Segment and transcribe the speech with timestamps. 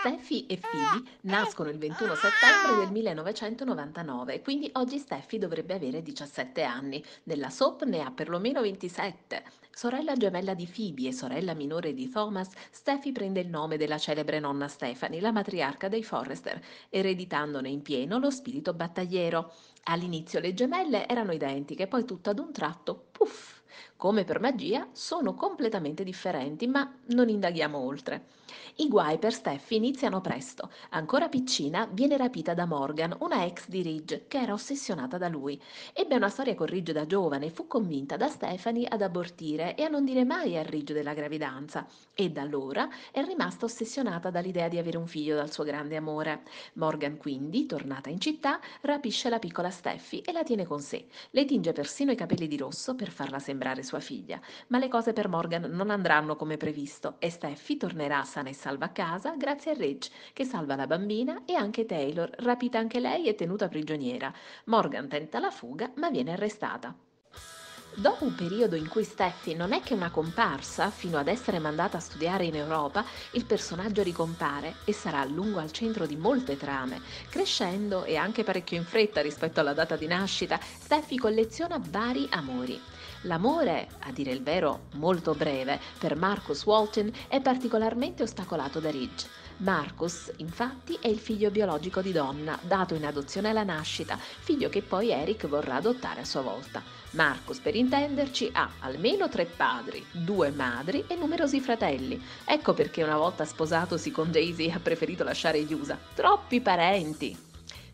[0.00, 6.62] Steffi e Phoebe nascono il 21 settembre del 1999, quindi oggi Steffi dovrebbe avere 17
[6.62, 7.04] anni.
[7.24, 9.44] Nella soap ne ha perlomeno 27.
[9.70, 14.40] Sorella gemella di Phoebe e sorella minore di Thomas, Steffi prende il nome della celebre
[14.40, 16.58] nonna Stephanie, la matriarca dei Forrester,
[16.88, 19.52] ereditandone in pieno lo spirito battagliero.
[19.84, 23.59] All'inizio le gemelle erano identiche, poi tutto ad un tratto, puff!
[23.96, 28.24] Come per magia, sono completamente differenti, ma non indaghiamo oltre.
[28.76, 30.70] I guai per Steffi iniziano presto.
[30.90, 35.60] Ancora piccina viene rapita da Morgan, una ex di Ridge, che era ossessionata da lui.
[35.92, 39.84] Ebbe una storia con Ridge da giovane e fu convinta da Stephanie ad abortire e
[39.84, 41.86] a non dire mai a Ridge della gravidanza.
[42.14, 46.42] E da allora è rimasta ossessionata dall'idea di avere un figlio dal suo grande amore.
[46.74, 51.06] Morgan quindi, tornata in città, rapisce la piccola Steffi e la tiene con sé.
[51.30, 54.40] Le tinge persino i capelli di rosso per farla sembrare sua figlia.
[54.68, 58.86] Ma le cose per Morgan non andranno come previsto e Steffi tornerà sana e salva
[58.86, 63.26] a casa grazie a Ridge che salva la bambina e anche Taylor, rapita anche lei
[63.26, 64.32] e tenuta prigioniera.
[64.64, 66.94] Morgan tenta la fuga ma viene arrestata.
[67.92, 71.96] Dopo un periodo in cui Steffi non è che una comparsa, fino ad essere mandata
[71.96, 76.56] a studiare in Europa, il personaggio ricompare e sarà a lungo al centro di molte
[76.56, 77.00] trame.
[77.28, 82.80] Crescendo e anche parecchio in fretta rispetto alla data di nascita, Steffi colleziona vari amori.
[83.24, 89.28] L'amore, a dire il vero molto breve, per Marcus Walton è particolarmente ostacolato da Ridge.
[89.58, 94.80] Marcus, infatti, è il figlio biologico di Donna, dato in adozione alla nascita, figlio che
[94.80, 96.82] poi Eric vorrà adottare a sua volta.
[97.10, 102.18] Marcus, per intenderci, ha almeno tre padri, due madri e numerosi fratelli.
[102.46, 105.98] Ecco perché una volta sposatosi con Daisy ha preferito lasciare gli USA.
[106.14, 107.48] Troppi parenti!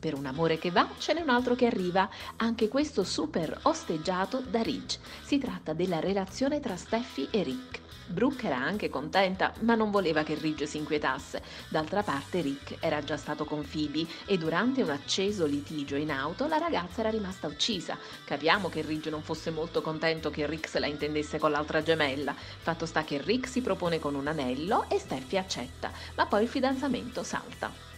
[0.00, 4.40] Per un amore che va ce n'è un altro che arriva, anche questo super osteggiato
[4.40, 4.98] da Ridge.
[5.20, 7.80] Si tratta della relazione tra Steffi e Rick.
[8.06, 11.42] Brooke era anche contenta, ma non voleva che Ridge si inquietasse.
[11.68, 16.48] D'altra parte Rick era già stato con Phoebe e durante un acceso litigio in auto
[16.48, 17.98] la ragazza era rimasta uccisa.
[18.24, 22.34] Capiamo che Ridge non fosse molto contento che Rick se la intendesse con l'altra gemella.
[22.34, 26.48] Fatto sta che Rick si propone con un anello e Steffi accetta, ma poi il
[26.48, 27.89] fidanzamento salta.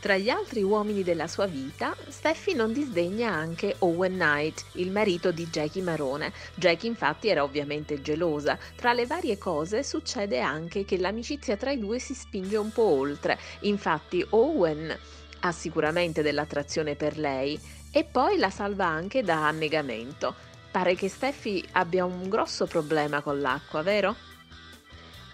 [0.00, 5.30] Tra gli altri uomini della sua vita, Steffi non disdegna anche Owen Knight, il marito
[5.30, 6.32] di Jackie Marone.
[6.54, 8.58] Jackie infatti era ovviamente gelosa.
[8.76, 12.86] Tra le varie cose succede anche che l'amicizia tra i due si spinge un po'
[12.86, 13.38] oltre.
[13.60, 14.98] Infatti Owen
[15.40, 17.60] ha sicuramente dell'attrazione per lei
[17.90, 20.34] e poi la salva anche da annegamento.
[20.70, 24.16] Pare che Steffi abbia un grosso problema con l'acqua, vero?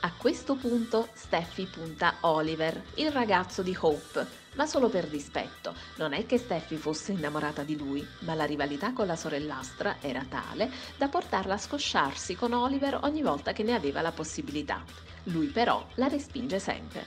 [0.01, 5.75] A questo punto Steffi punta Oliver, il ragazzo di Hope, ma solo per dispetto.
[5.97, 10.25] Non è che Steffi fosse innamorata di lui, ma la rivalità con la sorellastra era
[10.29, 14.85] tale da portarla a scosciarsi con Oliver ogni volta che ne aveva la possibilità.
[15.25, 17.05] Lui però la respinge sempre.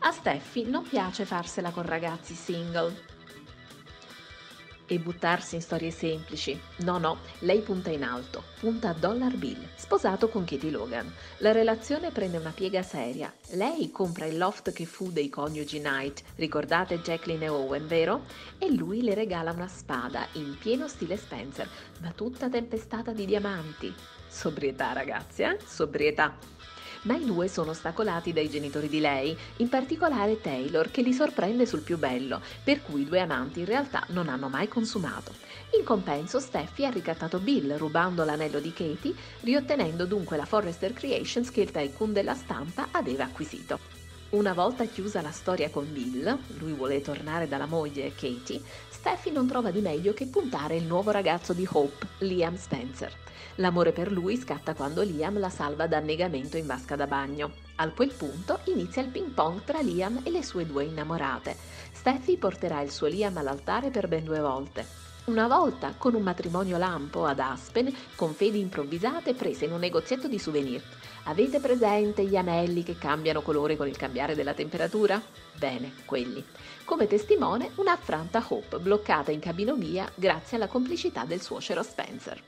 [0.00, 3.17] A Steffi non piace farsela con ragazzi single,
[4.88, 6.58] e buttarsi in storie semplici.
[6.78, 11.12] No, no, lei punta in alto, punta a Dollar Bill, sposato con Katie Logan.
[11.38, 13.32] La relazione prende una piega seria.
[13.50, 18.24] Lei compra il loft che fu dei coniugi Knight, ricordate Jacqueline e Owen, vero?
[18.58, 21.68] E lui le regala una spada in pieno stile Spencer,
[22.00, 23.94] ma tutta tempestata di diamanti.
[24.26, 25.58] Sobrietà, ragazzi, eh?
[25.64, 26.36] Sobrietà
[27.08, 31.64] ma i due sono ostacolati dai genitori di lei, in particolare Taylor che li sorprende
[31.64, 35.32] sul più bello, per cui i due amanti in realtà non hanno mai consumato.
[35.78, 41.50] In compenso Steffi ha ricattato Bill rubando l'anello di Katie, riottenendo dunque la Forrester Creations
[41.50, 44.07] che il tycoon della stampa aveva acquisito.
[44.30, 49.46] Una volta chiusa la storia con Bill, lui vuole tornare dalla moglie Katie, Steffi non
[49.46, 53.10] trova di meglio che puntare il nuovo ragazzo di Hope, Liam Spencer.
[53.54, 57.67] L'amore per lui scatta quando Liam la salva da annegamento in vasca da bagno.
[57.80, 61.56] A quel punto inizia il ping pong tra Liam e le sue due innamorate.
[61.92, 64.84] Steffi porterà il suo Liam all'altare per ben due volte.
[65.26, 70.26] Una volta con un matrimonio lampo ad Aspen, con fedi improvvisate prese in un negozietto
[70.26, 70.82] di souvenir.
[71.24, 75.22] Avete presente gli anelli che cambiano colore con il cambiare della temperatura?
[75.54, 76.44] Bene, quelli.
[76.82, 82.42] Come testimone un'affranta Hope bloccata in cabinovia grazie alla complicità del suocero Spencer.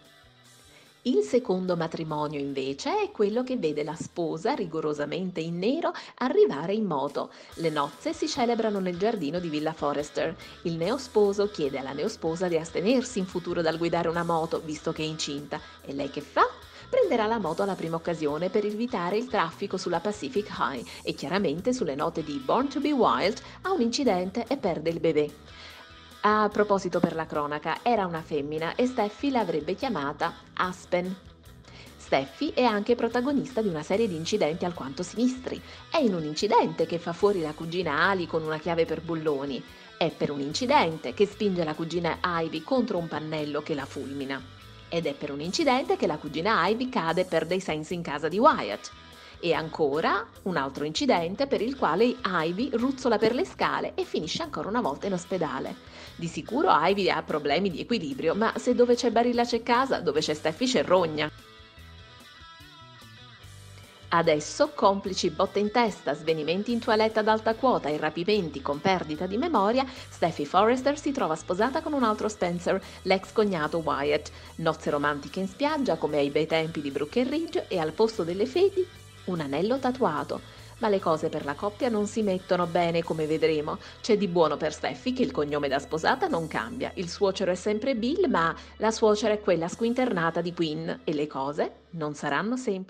[1.04, 6.84] Il secondo matrimonio invece è quello che vede la sposa, rigorosamente in nero, arrivare in
[6.84, 7.30] moto.
[7.54, 10.36] Le nozze si celebrano nel giardino di Villa Forrester.
[10.64, 15.02] Il neosposo chiede alla neosposa di astenersi in futuro dal guidare una moto, visto che
[15.02, 15.58] è incinta.
[15.80, 16.46] E lei che fa?
[16.90, 21.72] Prenderà la moto alla prima occasione per evitare il traffico sulla Pacific High e chiaramente
[21.72, 25.30] sulle note di Born to be Wild ha un incidente e perde il bebè.
[26.22, 31.16] A proposito per la cronaca, era una femmina e Steffi l'avrebbe chiamata Aspen.
[31.96, 35.58] Steffi è anche protagonista di una serie di incidenti alquanto sinistri.
[35.90, 39.64] È in un incidente che fa fuori la cugina Ali con una chiave per bulloni.
[39.96, 44.42] È per un incidente che spinge la cugina Ivy contro un pannello che la fulmina.
[44.90, 48.02] Ed è per un incidente che la cugina Ivy cade e perde i sensi in
[48.02, 48.90] casa di Wyatt.
[49.40, 54.42] E ancora un altro incidente per il quale Ivy ruzzola per le scale e finisce
[54.42, 55.88] ancora una volta in ospedale.
[56.20, 60.20] Di sicuro Ivy ha problemi di equilibrio, ma se dove c'è Barilla c'è casa, dove
[60.20, 61.30] c'è Steffi c'è rogna.
[64.08, 69.24] Adesso, complici botte in testa, svenimenti in toilette ad alta quota e rapimenti con perdita
[69.24, 74.30] di memoria, Steffi Forrester si trova sposata con un altro Spencer, l'ex cognato Wyatt.
[74.56, 78.44] Nozze romantiche in spiaggia come ai bei tempi di Brooke Ridge e al posto delle
[78.44, 78.86] fedi
[79.24, 80.58] un anello tatuato.
[80.80, 83.78] Ma le cose per la coppia non si mettono bene, come vedremo.
[84.00, 86.90] C'è di buono per Steffi che il cognome da sposata non cambia.
[86.94, 91.26] Il suocero è sempre Bill, ma la suocera è quella squinternata di Quinn e le
[91.26, 92.78] cose non saranno semplici.